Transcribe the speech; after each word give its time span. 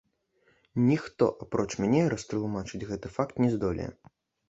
Ніхто 0.91 1.23
апроч 1.47 1.67
мяне 1.83 2.01
растлумачыць 2.17 2.85
гэты 2.89 3.17
факт 3.19 3.35
не 3.47 3.55
здолее. 3.57 3.91